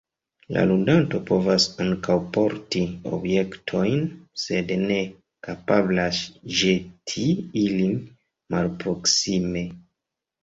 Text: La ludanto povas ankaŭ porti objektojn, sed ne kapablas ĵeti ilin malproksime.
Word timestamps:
La 0.55 0.61
ludanto 0.69 1.19
povas 1.25 1.65
ankaŭ 1.83 2.15
porti 2.37 2.79
objektojn, 3.17 4.07
sed 4.45 4.73
ne 4.85 4.97
kapablas 5.47 6.21
ĵeti 6.61 7.25
ilin 7.65 7.95
malproksime. 8.55 9.63